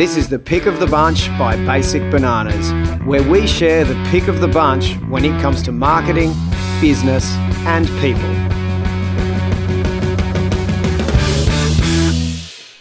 [0.00, 2.72] This is the pick of the bunch by Basic Bananas,
[3.04, 6.32] where we share the pick of the bunch when it comes to marketing,
[6.80, 7.34] business,
[7.66, 8.59] and people.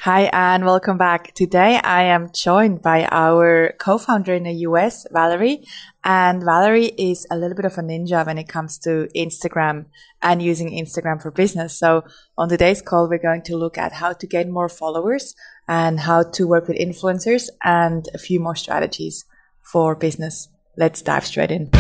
[0.04, 1.34] Hi, and welcome back.
[1.34, 5.66] Today I am joined by our co-founder in the US, Valerie.
[6.06, 9.88] And Valerie is a little bit of a ninja when it comes to Instagram
[10.22, 11.78] and using Instagram for business.
[11.78, 12.06] So
[12.38, 15.36] on today's call, we're going to look at how to gain more followers
[15.68, 19.26] and how to work with influencers and a few more strategies
[19.60, 20.48] for business.
[20.78, 21.72] Let's dive straight in.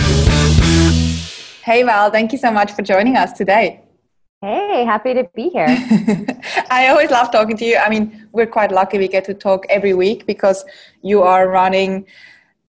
[1.63, 3.88] Hey, Val, thank you so much for joining us today.
[4.41, 5.67] Hey, happy to be here.
[6.71, 7.75] I always love talking to you.
[7.75, 10.63] I mean, we're quite lucky we get to talk every week because
[11.02, 12.05] you are running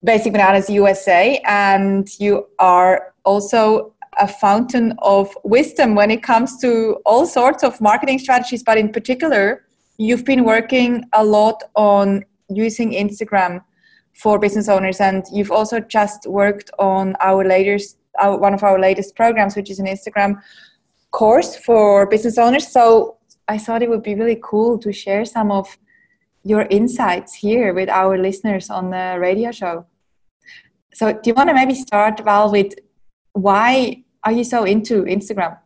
[0.02, 7.02] Basic Bananas USA and you are also a fountain of wisdom when it comes to
[7.06, 9.66] all sorts of marketing strategies, but in particular,
[9.98, 13.62] you've been working a lot on using Instagram
[14.14, 19.18] for business owners, and you've also just worked on our latest, one of our latest
[19.18, 20.42] programs, which is an Instagram
[21.18, 22.68] course for business owners.
[22.68, 25.66] So I thought it would be really cool to share some of
[26.44, 29.86] your insights here with our listeners on the radio show.
[30.94, 32.74] So, do you want to maybe start, Val, with
[33.34, 35.58] why are you so into Instagram?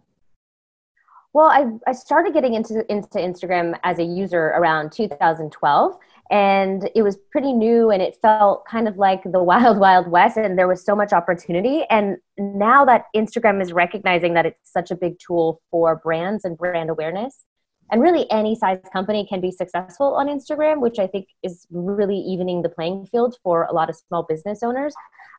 [1.33, 5.97] Well, I, I started getting into, into Instagram as a user around 2012
[6.32, 10.38] and it was pretty new and it felt kind of like the wild wild west
[10.38, 11.84] and there was so much opportunity.
[11.90, 16.58] And now that instagram is recognizing that it's such a big tool for brands and
[16.58, 17.46] brand awareness
[17.92, 22.17] and really any size company can be successful on instagram which i think is really
[22.17, 24.94] evening the playing field for a lot of small business owners.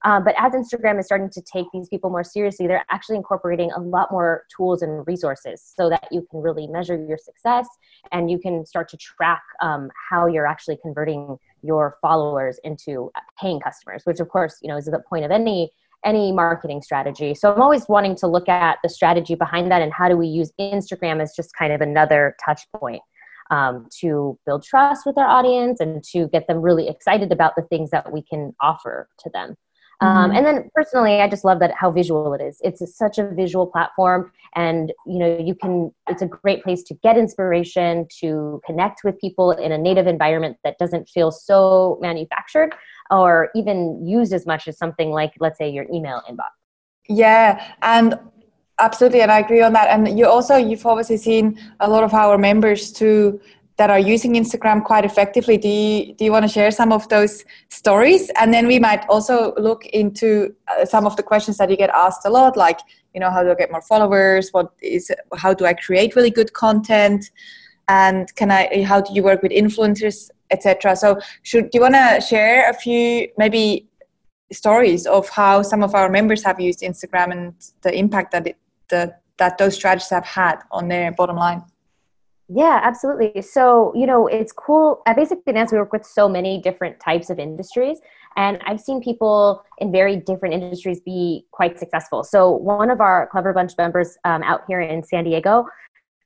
[0.04, 3.70] Um, but as Instagram is starting to take these people more seriously, they're actually incorporating
[3.70, 7.68] a lot more tools and resources so that you can really measure your success
[8.10, 13.60] and you can start to track um, how you're actually converting your followers into paying
[13.60, 15.70] customers, which of course, you know, is the point of any
[16.04, 17.34] any marketing strategy.
[17.34, 20.26] So I'm always wanting to look at the strategy behind that and how do we
[20.26, 23.02] use Instagram as just kind of another touch point.
[23.50, 27.60] Um, to build trust with our audience and to get them really excited about the
[27.62, 29.56] things that we can offer to them.
[30.02, 30.36] Um, mm-hmm.
[30.36, 32.58] and then personally, I just love that how visual it is.
[32.62, 35.92] It's a, such a visual platform, and you know, you can.
[36.08, 40.56] It's a great place to get inspiration, to connect with people in a native environment
[40.64, 42.74] that doesn't feel so manufactured,
[43.12, 46.50] or even used as much as something like, let's say, your email inbox.
[47.08, 48.18] Yeah, and
[48.80, 49.88] absolutely, and I agree on that.
[49.88, 53.40] And you also, you've obviously seen a lot of our members too
[53.82, 55.56] that are using Instagram quite effectively.
[55.58, 58.30] Do you, do you want to share some of those stories?
[58.40, 61.90] And then we might also look into uh, some of the questions that you get
[61.90, 62.78] asked a lot, like,
[63.12, 64.50] you know, how do I get more followers?
[64.52, 67.28] What is, how do I create really good content?
[67.88, 70.94] And can I, how do you work with influencers, etc.
[70.94, 73.88] So should, do you want to share a few maybe
[74.52, 78.56] stories of how some of our members have used Instagram and the impact that it,
[78.90, 81.64] the, that those strategies have had on their bottom line?
[82.54, 83.40] Yeah, absolutely.
[83.40, 85.00] So, you know, it's cool.
[85.06, 87.98] At Basic Bananas, we work with so many different types of industries,
[88.36, 92.24] and I've seen people in very different industries be quite successful.
[92.24, 95.66] So, one of our Clever Bunch members um, out here in San Diego,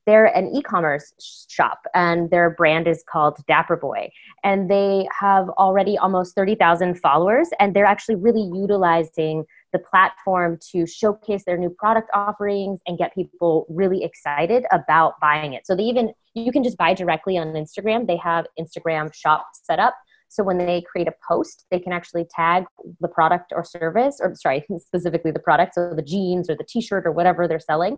[0.07, 1.13] they're an e-commerce
[1.49, 4.09] shop and their brand is called Dapper Boi
[4.43, 10.87] and they have already almost 30000 followers and they're actually really utilizing the platform to
[10.87, 15.67] showcase their new product offerings and get people really excited about buying it.
[15.67, 18.07] So they even you can just buy directly on Instagram.
[18.07, 19.95] They have Instagram shop set up.
[20.29, 22.65] So when they create a post, they can actually tag
[22.99, 27.05] the product or service, or sorry, specifically the product, so the jeans or the t-shirt
[27.05, 27.97] or whatever they're selling.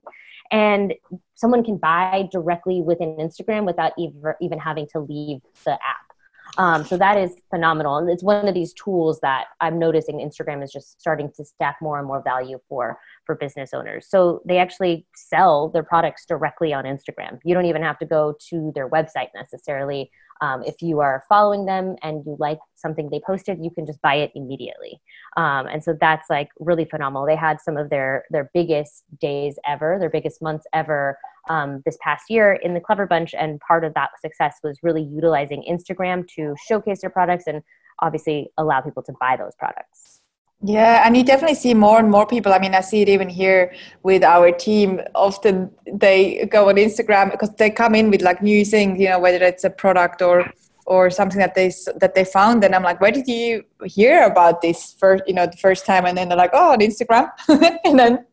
[0.51, 0.93] And
[1.35, 6.09] someone can buy directly within Instagram without even having to leave the app.
[6.57, 7.97] Um, so that is phenomenal.
[7.97, 11.77] And it's one of these tools that I'm noticing Instagram is just starting to stack
[11.81, 14.07] more and more value for, for business owners.
[14.09, 17.39] So they actually sell their products directly on Instagram.
[17.43, 20.09] You don't even have to go to their website necessarily.
[20.41, 24.01] Um, if you are following them and you like something they posted, you can just
[24.01, 25.01] buy it immediately.
[25.37, 27.25] Um, and so that's like really phenomenal.
[27.25, 31.17] They had some of their their biggest days ever, their biggest months ever
[31.49, 35.03] um, this past year in the Clever Bunch, and part of that success was really
[35.03, 37.61] utilizing Instagram to showcase their products and
[38.01, 40.18] obviously allow people to buy those products.
[40.61, 42.51] Yeah, and you definitely see more and more people.
[42.51, 43.73] I mean, I see it even here
[44.03, 44.99] with our team.
[45.15, 49.19] Often they go on Instagram because they come in with like new things, you know,
[49.19, 50.51] whether it's a product or
[50.85, 51.71] or something that they
[52.01, 52.65] that they found.
[52.65, 55.23] And I'm like, where did you hear about this first?
[55.27, 57.31] You know, the first time, and then they're like, oh, on Instagram.
[57.85, 58.25] and then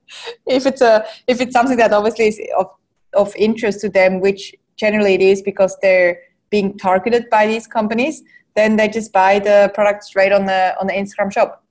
[0.47, 2.67] if it's a if it's something that obviously is of
[3.13, 6.19] of interest to them, which generally it is because they're
[6.51, 8.25] being targeted by these companies,
[8.57, 11.63] then they just buy the product straight on the on the Instagram shop.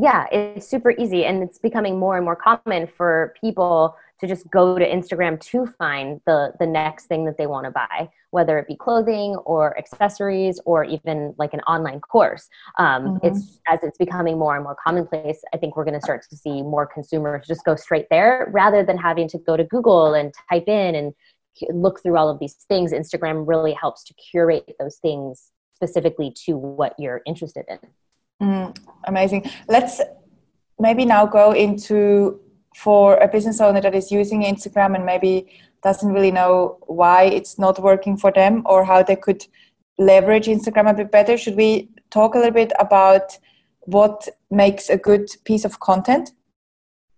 [0.00, 4.48] Yeah, it's super easy and it's becoming more and more common for people to just
[4.50, 8.58] go to Instagram to find the the next thing that they want to buy, whether
[8.58, 12.48] it be clothing or accessories or even like an online course.
[12.78, 13.26] Um, mm-hmm.
[13.26, 15.42] It's as it's becoming more and more commonplace.
[15.52, 18.84] I think we're going to start to see more consumers just go straight there rather
[18.84, 21.12] than having to go to Google and type in and
[21.70, 22.92] look through all of these things.
[22.92, 27.78] Instagram really helps to curate those things specifically to what you're interested in.
[28.42, 29.48] Mm, amazing.
[29.68, 30.00] Let's
[30.78, 32.40] maybe now go into
[32.74, 35.46] for a business owner that is using Instagram and maybe
[35.82, 39.46] doesn't really know why it's not working for them or how they could
[39.98, 43.38] leverage Instagram a bit better, should we talk a little bit about
[43.80, 46.32] what makes a good piece of content?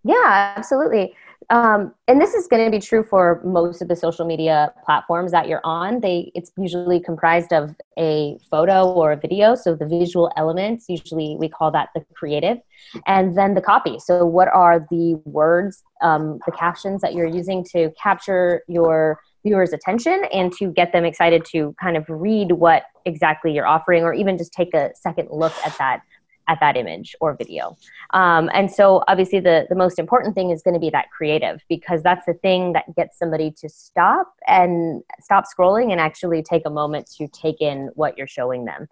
[0.03, 1.15] Yeah, absolutely
[1.51, 5.33] um, and this is going to be true for most of the social media platforms
[5.33, 6.01] that you're on.
[6.01, 9.55] They it's usually comprised of a photo or a video.
[9.55, 12.59] So the visual elements usually we call that the creative
[13.07, 13.99] and then the copy.
[13.99, 19.73] So what are the words um, the captions that you're using to capture your viewers
[19.73, 24.15] attention and to get them excited to kind of read what exactly you're offering or
[24.15, 26.03] even just take a second look at that
[26.49, 27.77] at that image or video.
[28.13, 31.63] Um, and so obviously the, the most important thing is going to be that creative
[31.69, 36.63] because that's the thing that gets somebody to stop and stop scrolling and actually take
[36.67, 38.87] a moment to take in what you're showing them.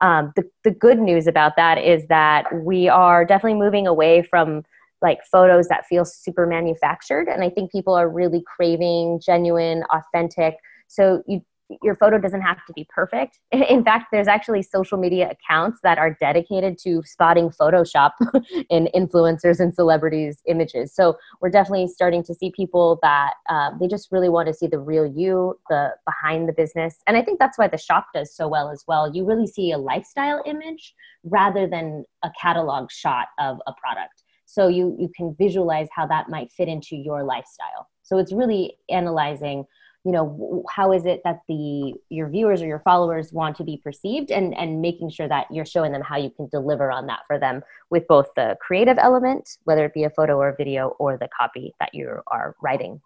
[0.00, 4.62] Um, the, the good news about that is that we are definitely moving away from
[5.02, 7.28] like photos that feel super manufactured.
[7.28, 10.56] And I think people are really craving genuine, authentic.
[10.88, 11.42] So you
[11.82, 13.38] your photo doesn't have to be perfect.
[13.52, 18.12] In fact, there's actually social media accounts that are dedicated to spotting Photoshop
[18.70, 20.94] in influencers and celebrities' images.
[20.94, 24.66] So we're definitely starting to see people that uh, they just really want to see
[24.66, 26.98] the real you, the behind the business.
[27.06, 29.12] And I think that's why the shop does so well as well.
[29.12, 34.22] You really see a lifestyle image rather than a catalog shot of a product.
[34.46, 37.88] So you you can visualize how that might fit into your lifestyle.
[38.02, 39.64] So it's really analyzing
[40.06, 43.76] you know how is it that the your viewers or your followers want to be
[43.82, 47.22] perceived and and making sure that you're showing them how you can deliver on that
[47.26, 47.60] for them
[47.90, 51.28] with both the creative element whether it be a photo or a video or the
[51.36, 53.00] copy that you are writing.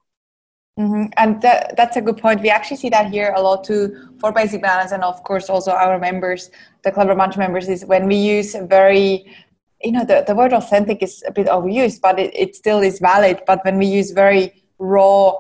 [0.79, 1.07] Mm-hmm.
[1.17, 2.41] and that, that's a good point.
[2.41, 5.73] We actually see that here a lot too for Basic Bananas and of course also
[5.73, 6.51] our members
[6.85, 9.35] the clever bunch members is when we use very
[9.83, 12.99] you know the, the word authentic is a bit overused but it, it still is
[12.99, 13.41] valid.
[13.47, 15.35] But when we use very raw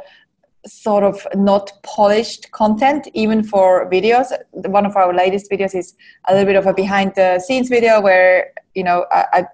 [0.67, 4.27] sort of not polished content even for videos.
[4.53, 5.95] One of our latest videos is
[6.29, 9.47] a little bit of a behind the scenes video where you know i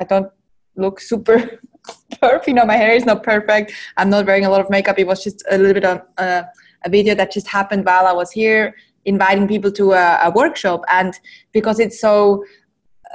[0.00, 0.30] i, don't
[0.76, 1.60] look super
[2.20, 2.48] perfect.
[2.48, 3.72] You know my hair is not perfect.
[3.96, 4.98] I'm not wearing a lot of makeup.
[4.98, 6.42] It was just a little bit of uh,
[6.84, 8.74] a video that just happened while i was here
[9.06, 10.82] inviting people to a, a workshop.
[10.90, 11.18] And
[11.52, 12.44] because it's so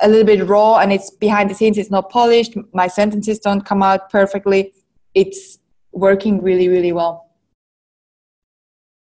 [0.02, 3.66] a little bit raw and it's behind the scenes it's not polished my sentences don't
[3.66, 4.72] come out perfectly
[5.14, 5.60] it's
[5.92, 7.29] working really really well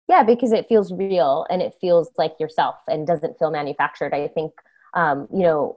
[0.09, 4.15] yeah because it feels real and it feels like yourself and doesn't feel manufactured.
[4.15, 4.53] I think
[4.95, 5.77] um, you know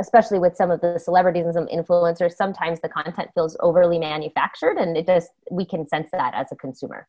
[0.00, 4.76] especially with some of the celebrities and some influencers sometimes the content feels overly manufactured
[4.78, 7.06] and it just we can sense that as a consumer.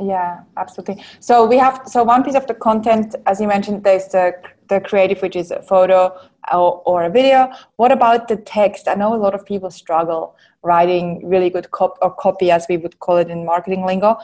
[0.00, 1.02] Yeah absolutely.
[1.20, 4.34] So we have so one piece of the content as you mentioned there's the
[4.68, 6.16] the creative which is a photo
[6.52, 7.50] or, or a video.
[7.76, 8.88] What about the text?
[8.88, 12.76] I know a lot of people struggle writing really good cop or copy as we
[12.76, 14.18] would call it in marketing lingo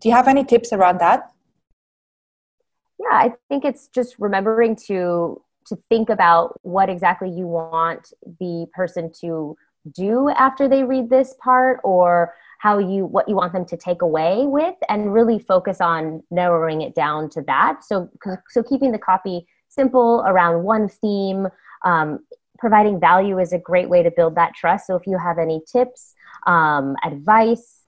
[0.00, 1.30] do you have any tips around that?
[2.98, 8.66] Yeah i think it's just remembering to to think about what exactly you want the
[8.74, 9.56] person to
[9.94, 14.02] do after they read this part or how you what you want them to take
[14.02, 17.82] away with and really focus on narrowing it down to that.
[17.82, 18.10] So
[18.50, 21.48] so keeping the copy simple around one theme
[21.84, 22.18] um,
[22.58, 24.86] providing value is a great way to build that trust.
[24.86, 26.14] So if you have any tips
[26.46, 27.84] um, advice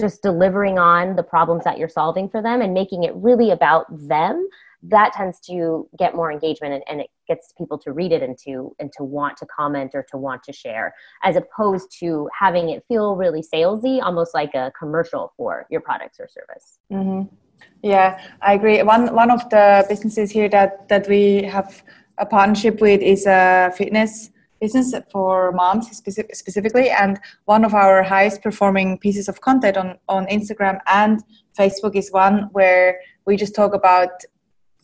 [0.00, 3.86] just delivering on the problems that you're solving for them and making it really about
[4.08, 4.48] them
[4.90, 8.36] that tends to get more engagement and, and, it gets people to read it and
[8.36, 12.68] to and to want to comment or to want to share as opposed to having
[12.68, 16.78] it feel really salesy almost like a commercial for your products or service.
[16.92, 17.34] Mm-hmm.
[17.82, 18.82] yeah i agree.
[18.82, 21.82] One one of the businesses here that that we have
[22.18, 28.02] a partnership with is a fitness business for moms specific, specifically and one of our
[28.02, 31.22] highest performing pieces of content on, on instagram and
[31.58, 34.10] facebook is one where we just talk about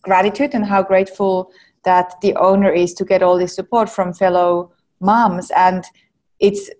[0.03, 1.51] gratitude and how grateful
[1.85, 5.85] that the owner is to get all this support from fellow moms and
[6.41, 6.71] it's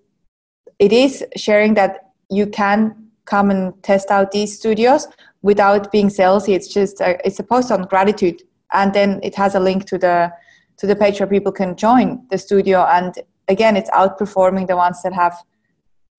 [0.79, 2.95] it is sharing that you can
[3.25, 5.07] come and test out these studios
[5.43, 6.55] without being salesy.
[6.55, 8.41] It's just a, it's a post on gratitude,
[8.73, 10.31] and then it has a link to the
[10.77, 12.85] to the page where people can join the studio.
[12.85, 13.13] And
[13.47, 15.35] again, it's outperforming the ones that have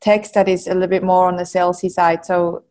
[0.01, 2.25] text that is a little bit more on the salesy side.
[2.25, 2.65] So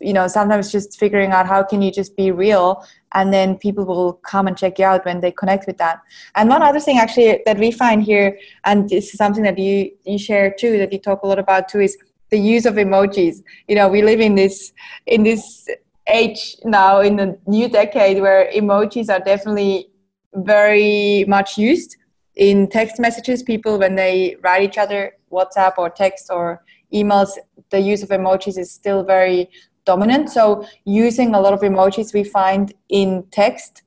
[0.00, 3.84] you know sometimes just figuring out how can you just be real and then people
[3.84, 6.00] will come and check you out when they connect with that
[6.36, 9.90] and one other thing actually that we find here and this is something that you
[10.04, 11.96] you share too that you talk a lot about too is
[12.30, 14.72] the use of emojis you know we live in this
[15.06, 15.68] in this
[16.08, 19.88] age now in the new decade where emojis are definitely
[20.34, 21.96] very much used
[22.36, 27.30] in text messages people when they write each other whatsapp or text or emails,
[27.70, 29.50] the use of emojis is still very
[29.84, 30.30] dominant.
[30.30, 33.82] So using a lot of emojis we find in text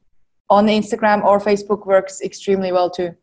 [0.50, 3.16] on Instagram or Facebook works extremely well too.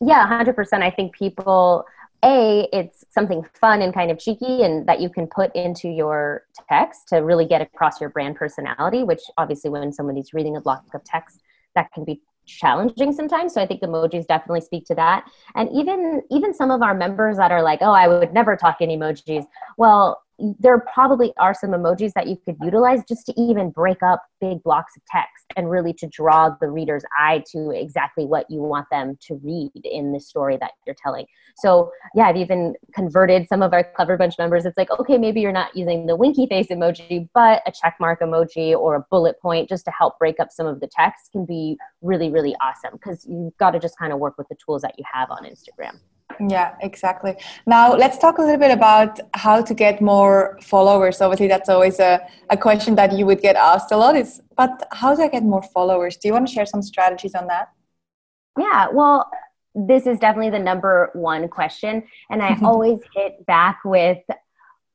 [0.00, 0.82] Yeah, 100%.
[0.82, 1.84] I think people,
[2.24, 6.44] A, it's something fun and kind of cheeky and that you can put into your
[6.68, 10.84] text to really get across your brand personality, which obviously when somebody's reading a block
[10.94, 11.40] of text,
[11.74, 13.54] that can be challenging sometimes.
[13.54, 15.24] So i think emojis definitely speak to that.
[15.54, 18.80] And even even some of our members that are like oh i would never talk
[18.80, 19.46] in emojis.
[19.76, 20.22] Well
[20.58, 24.62] there probably are some emojis that you could utilize just to even break up big
[24.62, 28.86] blocks of text and really to draw the reader's eye to exactly what you want
[28.90, 31.26] them to read in the story that you're telling.
[31.56, 34.64] So, yeah, I've even converted some of our Clever Bunch members.
[34.64, 38.20] It's like, okay, maybe you're not using the winky face emoji, but a check mark
[38.20, 41.44] emoji or a bullet point just to help break up some of the text can
[41.44, 44.82] be really, really awesome because you've got to just kind of work with the tools
[44.82, 45.98] that you have on Instagram.
[46.48, 47.36] Yeah, exactly.
[47.66, 51.20] Now let's talk a little bit about how to get more followers.
[51.20, 54.16] Obviously, that's always a, a question that you would get asked a lot.
[54.16, 56.16] Is but how do I get more followers?
[56.16, 57.68] Do you want to share some strategies on that?
[58.58, 59.30] Yeah, well,
[59.74, 64.18] this is definitely the number one question, and I always hit back with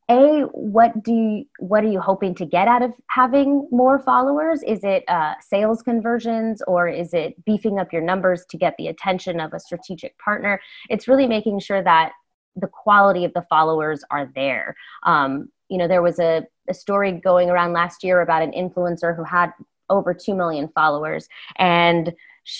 [0.10, 4.62] a what do you what are you hoping to get out of having more followers?
[4.64, 8.88] Is it uh, sales conversions or is it beefing up your numbers to get the
[8.88, 10.62] attention of a strategic partner?
[10.90, 12.12] It's really making sure that
[12.56, 14.76] the quality of the followers are there.
[15.04, 19.16] Um, you know there was a, a story going around last year about an influencer
[19.16, 19.52] who had
[19.90, 22.14] over 2 million followers and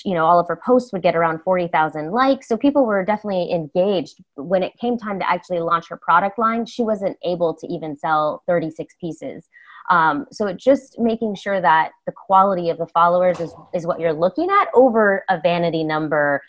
[0.04, 2.48] you know all of her posts would get around 40,000 likes.
[2.48, 4.18] So people were definitely engaged.
[4.36, 7.96] When it came time to actually launch her product line she wasn't able to even
[7.96, 9.48] sell 36 pieces.
[9.90, 14.14] Um, so just making sure that the quality of the followers is, is what you're
[14.14, 16.42] looking at over a vanity number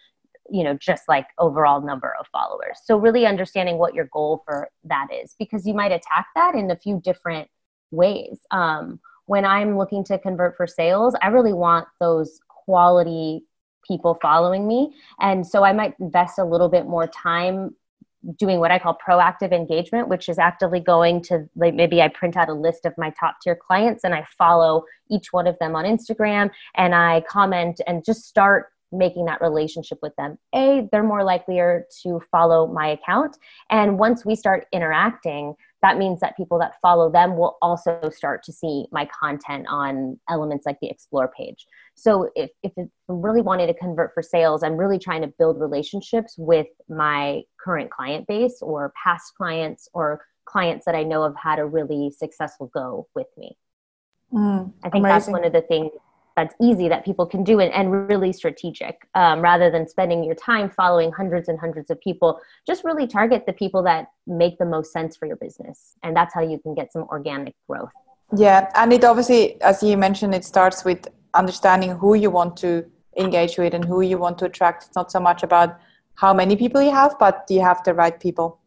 [0.48, 2.78] you know just like overall number of followers.
[2.84, 6.70] So really understanding what your goal for that is because you might attack that in
[6.70, 7.48] a few different
[7.90, 8.38] ways.
[8.50, 13.44] Um, when i'm looking to convert for sales i really want those quality
[13.86, 14.94] people following me.
[15.20, 17.74] And so I might invest a little bit more time
[18.38, 22.36] doing what I call proactive engagement, which is actively going to like maybe I print
[22.36, 25.76] out a list of my top tier clients and I follow each one of them
[25.76, 30.38] on Instagram and I comment and just start making that relationship with them.
[30.54, 33.36] A, they're more likelier to follow my account.
[33.70, 38.42] And once we start interacting, that means that people that follow them will also start
[38.44, 41.66] to see my content on elements like the explore page.
[41.94, 45.60] So if, if I'm really wanting to convert for sales, I'm really trying to build
[45.60, 51.36] relationships with my current client base or past clients or clients that I know have
[51.36, 53.56] had a really successful go with me.
[54.32, 55.02] Mm, I think amazing.
[55.02, 55.90] that's one of the things
[56.36, 60.34] that's easy that people can do and, and really strategic um, rather than spending your
[60.34, 62.38] time following hundreds and hundreds of people.
[62.66, 66.34] Just really target the people that make the most sense for your business and that's
[66.34, 67.90] how you can get some organic growth.
[68.36, 72.84] Yeah and it obviously as you mentioned it starts with understanding who you want to
[73.16, 74.84] engage with and who you want to attract.
[74.84, 75.78] It's not so much about
[76.16, 78.58] how many people you have but do you have the right people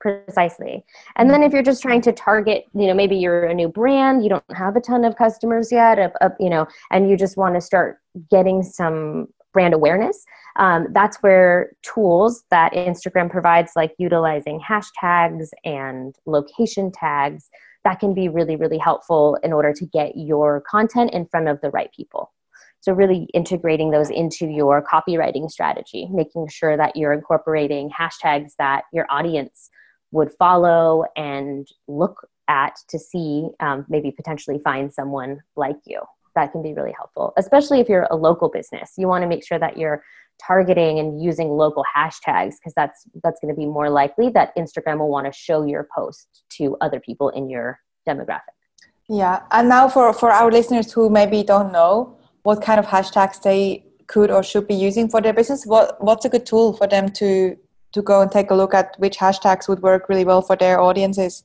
[0.00, 0.84] precisely.
[1.16, 4.22] And then if you're just trying to target you know maybe you're a new brand
[4.22, 7.36] you don't have a ton of customers yet up, up you know and you just
[7.36, 7.98] want to start
[8.30, 10.24] getting some brand awareness
[10.56, 17.48] um, that's where tools that instagram provides like utilizing hashtags and location tags
[17.84, 21.60] that can be really really helpful in order to get your content in front of
[21.60, 22.32] the right people.
[22.80, 28.84] So, really integrating those into your copywriting strategy, making sure that you're incorporating hashtags that
[28.92, 29.70] your audience
[30.10, 36.00] would follow and look at to see um, maybe potentially find someone like you.
[36.34, 38.92] That can be really helpful especially if you're a local business.
[38.96, 40.04] You want to make sure that you're
[40.40, 44.98] targeting and using local hashtags because that's that's going to be more likely that instagram
[44.98, 48.54] will want to show your post to other people in your demographic.
[49.08, 53.42] Yeah and now for for our listeners who maybe don't know what kind of hashtags
[53.42, 56.86] they could or should be using for their business what what's a good tool for
[56.86, 57.56] them to
[57.92, 60.80] to go and take a look at which hashtags would work really well for their
[60.80, 61.44] audiences?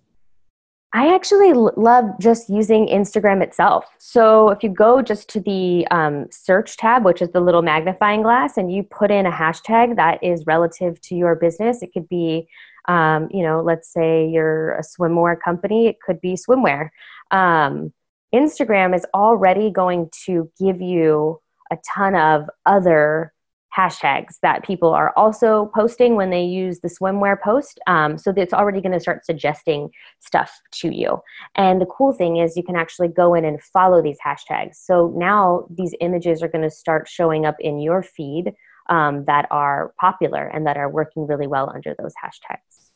[0.95, 3.85] I actually l- love just using Instagram itself.
[3.97, 8.21] So if you go just to the um, search tab, which is the little magnifying
[8.21, 12.07] glass, and you put in a hashtag that is relative to your business, it could
[12.07, 12.47] be,
[12.87, 16.89] um, you know, let's say you're a swimwear company, it could be swimwear.
[17.31, 17.91] Um,
[18.33, 21.39] Instagram is already going to give you
[21.71, 23.32] a ton of other
[23.75, 27.79] hashtags that people are also posting when they use the swimwear post.
[27.87, 29.89] Um, so it's already going to start suggesting
[30.19, 31.19] stuff to you.
[31.55, 34.75] And the cool thing is you can actually go in and follow these hashtags.
[34.75, 38.53] So now these images are going to start showing up in your feed
[38.89, 42.91] um, that are popular and that are working really well under those hashtags.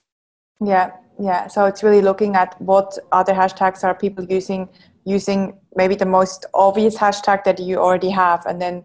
[0.63, 1.48] Yeah, yeah.
[1.48, 4.69] So it's really looking at what other hashtags are people using,
[5.05, 8.84] using maybe the most obvious hashtag that you already have, and then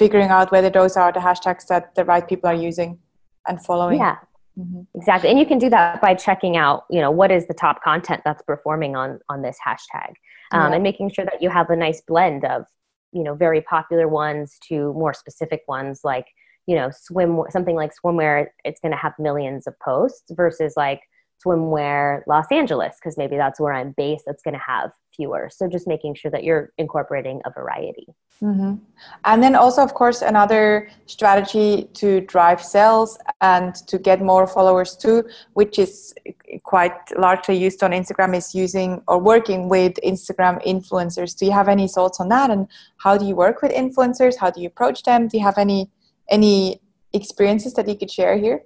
[0.00, 2.98] figuring out whether those are the hashtags that the right people are using
[3.46, 3.98] and following.
[3.98, 4.16] Yeah.
[4.58, 4.82] Mm-hmm.
[4.98, 5.28] Exactly.
[5.30, 8.22] And you can do that by checking out, you know, what is the top content
[8.24, 10.12] that's performing on on this hashtag.
[10.52, 10.74] Um, yeah.
[10.76, 12.64] and making sure that you have a nice blend of,
[13.12, 16.26] you know, very popular ones to more specific ones like,
[16.66, 21.02] you know, swim something like swimwear, it's going to have millions of posts versus like
[21.44, 25.50] swimwear Los Angeles because maybe that's where I'm based that's going to have fewer.
[25.52, 28.06] So just making sure that you're incorporating a variety.
[28.42, 28.76] Mm-hmm.
[29.24, 34.96] And then also, of course, another strategy to drive sales and to get more followers
[34.96, 36.14] too, which is
[36.62, 41.36] quite largely used on Instagram, is using or working with Instagram influencers.
[41.36, 42.50] Do you have any thoughts on that?
[42.50, 42.66] And
[42.96, 44.36] how do you work with influencers?
[44.38, 45.28] How do you approach them?
[45.28, 45.90] Do you have any
[46.30, 46.80] any
[47.12, 48.62] experiences that you could share here?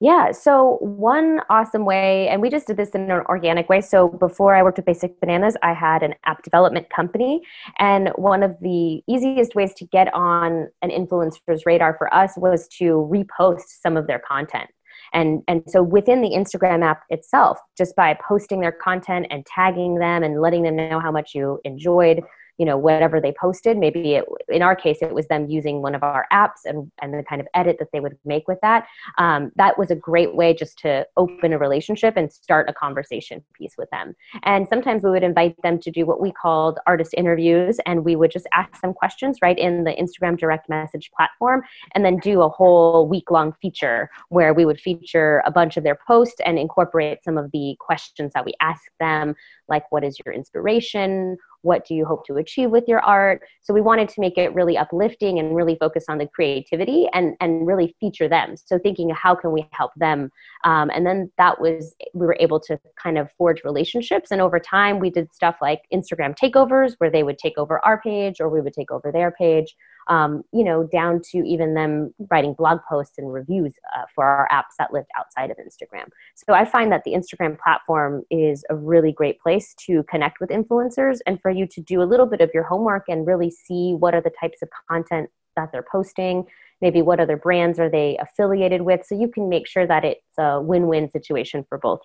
[0.00, 0.32] Yeah.
[0.32, 3.80] So, one awesome way, and we just did this in an organic way.
[3.80, 7.42] So, before I worked with Basic Bananas, I had an app development company.
[7.78, 12.68] And one of the easiest ways to get on an influencer's radar for us was
[12.78, 14.70] to repost some of their content.
[15.12, 19.96] And, and so within the Instagram app itself, just by posting their content and tagging
[19.96, 22.20] them and letting them know how much you enjoyed
[22.58, 25.94] you know whatever they posted maybe it, in our case it was them using one
[25.94, 28.86] of our apps and, and the kind of edit that they would make with that.
[29.18, 33.42] Um, that was a great way just to open a relationship and start a conversation
[33.54, 34.14] piece with them.
[34.42, 38.16] And sometimes we would invite them to do what we called artist interviews and we
[38.16, 41.62] would just ask them questions right in the instagram direct message platform
[41.94, 45.84] and then do a whole week long feature where we would feature a bunch of
[45.84, 49.34] their posts and incorporate some of the questions that we asked them
[49.68, 53.42] like what is your inspiration what do you hope to achieve with your art?
[53.62, 57.34] So we wanted to make it really uplifting and really focus on the creativity and
[57.40, 58.56] and really feature them.
[58.56, 60.30] So thinking how can we help them?
[60.64, 64.30] Um, and then that was we were able to kind of forge relationships.
[64.30, 68.00] And over time we did stuff like instagram takeovers where they would take over our
[68.00, 69.74] page or we would take over their page
[70.08, 74.48] um, you know, down to even them writing blog posts and reviews uh, for our
[74.52, 76.08] apps that lived outside of Instagram.
[76.34, 80.50] So I find that the Instagram platform is a really great place to connect with
[80.50, 83.94] influencers and for you to do a little bit of your homework and really see
[83.94, 86.44] what are the types of content that they're posting
[86.80, 90.38] maybe what other brands are they affiliated with so you can make sure that it's
[90.38, 92.00] a win-win situation for both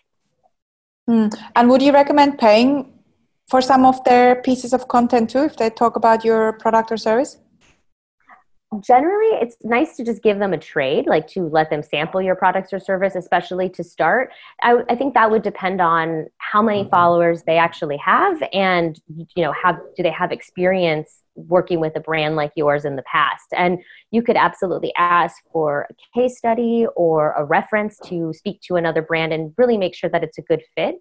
[1.09, 1.33] mm.
[1.55, 2.93] and would you recommend paying
[3.47, 6.97] for some of their pieces of content too if they talk about your product or
[6.97, 7.37] service
[8.81, 12.35] generally it's nice to just give them a trade like to let them sample your
[12.35, 14.31] products or service especially to start.
[14.61, 16.91] I, I, think that would depend on how many mm-hmm.
[16.91, 18.99] followers they actually have and
[19.35, 23.03] you know have do they have experience working with a brand like yours in the
[23.03, 23.47] past.
[23.55, 23.79] And
[24.11, 29.01] you could absolutely ask for a case study or a reference to speak to another
[29.01, 30.95] brand and really make sure that it's a good fit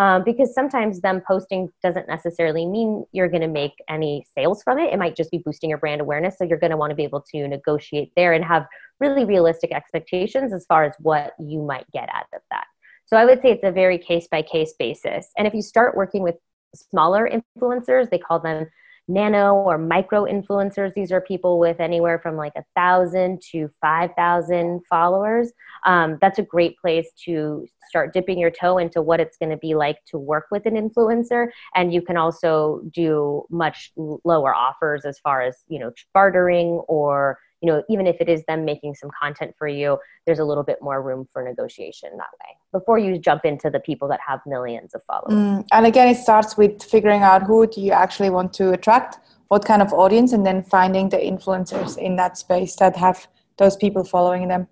[0.00, 4.78] um, because sometimes them posting doesn't necessarily mean you're going to make any sales from
[4.78, 4.90] it.
[4.94, 6.38] It might just be boosting your brand awareness.
[6.38, 8.66] So you're going to want to be able to negotiate there and have
[8.98, 12.64] really realistic expectations as far as what you might get out of that.
[13.04, 15.28] So I would say it's a very case by case basis.
[15.36, 16.36] And if you start working with
[16.74, 18.68] smaller influencers, they call them
[19.10, 20.94] nano or micro influencers.
[20.94, 25.52] These are people with anywhere from like a thousand to 5,000 followers.
[25.84, 29.56] Um, that's a great place to start dipping your toe into what it's going to
[29.56, 31.48] be like to work with an influencer.
[31.74, 37.38] And you can also do much lower offers as far as, you know, bartering or
[37.60, 40.62] you know, even if it is them making some content for you, there's a little
[40.62, 44.40] bit more room for negotiation that way before you jump into the people that have
[44.46, 45.34] millions of followers.
[45.34, 49.18] Mm, and again, it starts with figuring out who do you actually want to attract,
[49.48, 53.26] what kind of audience, and then finding the influencers in that space that have
[53.58, 54.68] those people following them.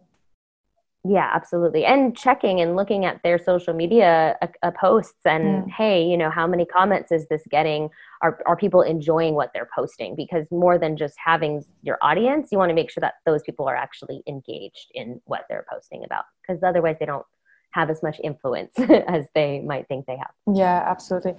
[1.08, 1.86] Yeah, absolutely.
[1.86, 6.28] And checking and looking at their social media uh, uh, posts and hey, you know,
[6.28, 7.88] how many comments is this getting?
[8.20, 10.14] Are are people enjoying what they're posting?
[10.14, 13.66] Because more than just having your audience, you want to make sure that those people
[13.66, 17.26] are actually engaged in what they're posting about because otherwise they don't
[17.70, 18.74] have as much influence
[19.08, 20.32] as they might think they have.
[20.52, 21.36] Yeah, absolutely.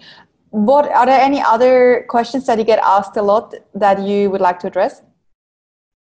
[0.51, 4.41] What are there any other questions that you get asked a lot that you would
[4.41, 5.03] like to address?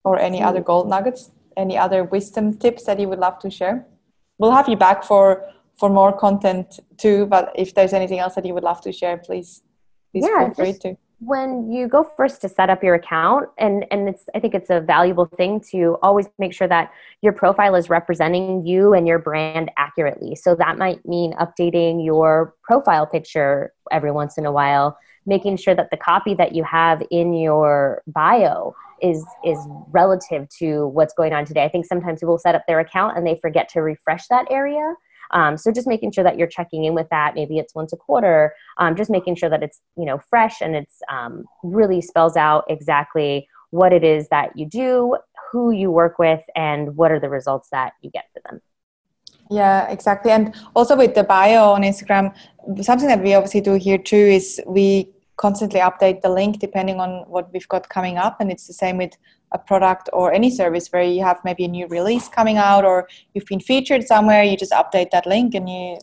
[0.03, 1.31] Or any other gold nuggets?
[1.61, 3.77] Any other wisdom tips that you would love to share?
[4.38, 5.25] We'll have you back for
[5.79, 6.68] for more content
[7.03, 9.62] too, but if there's anything else that you would love to share, please,
[10.11, 13.85] please yeah, feel free to when you go first to set up your account and
[13.90, 17.75] and it's i think it's a valuable thing to always make sure that your profile
[17.75, 23.73] is representing you and your brand accurately so that might mean updating your profile picture
[23.90, 24.96] every once in a while
[25.27, 29.58] making sure that the copy that you have in your bio is is
[29.90, 33.26] relative to what's going on today i think sometimes people set up their account and
[33.26, 34.94] they forget to refresh that area
[35.32, 37.34] um, so just making sure that you're checking in with that.
[37.34, 38.54] Maybe it's once a quarter.
[38.78, 42.64] Um, just making sure that it's you know fresh and it's um, really spells out
[42.68, 45.16] exactly what it is that you do,
[45.52, 48.60] who you work with, and what are the results that you get for them.
[49.50, 50.30] Yeah, exactly.
[50.30, 52.34] And also with the bio on Instagram,
[52.82, 57.24] something that we obviously do here too is we constantly update the link depending on
[57.26, 58.37] what we've got coming up.
[58.40, 59.12] And it's the same with
[59.53, 63.09] a product or any service where you have maybe a new release coming out or
[63.33, 65.98] you've been featured somewhere you just update that link and you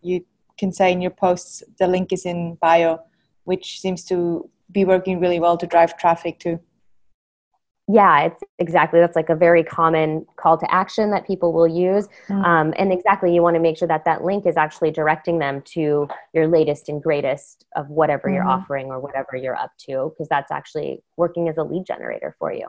[0.00, 0.24] you
[0.58, 2.98] can say in your posts the link is in bio
[3.44, 6.58] which seems to be working really well to drive traffic too
[7.88, 12.08] yeah it's exactly that's like a very common call to action that people will use
[12.28, 12.44] mm.
[12.44, 15.62] um, and exactly you want to make sure that that link is actually directing them
[15.62, 18.34] to your latest and greatest of whatever mm-hmm.
[18.34, 22.34] you're offering or whatever you're up to because that's actually working as a lead generator
[22.38, 22.66] for you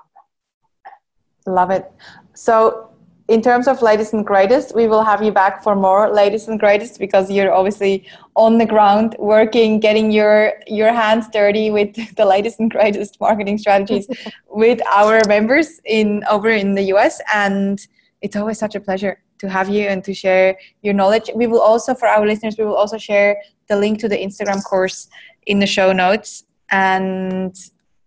[1.48, 1.90] Love it.
[2.34, 2.90] So,
[3.28, 6.60] in terms of latest and greatest, we will have you back for more latest and
[6.60, 12.26] greatest because you're obviously on the ground working, getting your your hands dirty with the
[12.26, 14.08] latest and greatest marketing strategies
[14.50, 17.20] with our members in over in the US.
[17.34, 17.86] And
[18.22, 21.30] it's always such a pleasure to have you and to share your knowledge.
[21.36, 23.38] We will also, for our listeners, we will also share
[23.68, 25.10] the link to the Instagram course
[25.46, 26.46] in the show notes.
[26.72, 27.56] And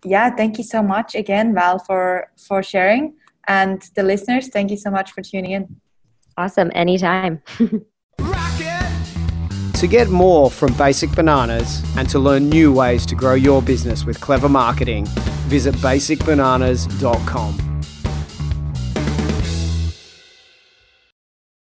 [0.03, 3.15] yeah, thank you so much again, Val, for for sharing.
[3.51, 5.81] And the listeners, thank you so much for tuning in.
[6.37, 6.71] Awesome.
[6.73, 7.43] Anytime.
[9.75, 14.05] to get more from Basic Bananas and to learn new ways to grow your business
[14.05, 15.07] with clever marketing,
[15.49, 17.70] visit basicbananas.com.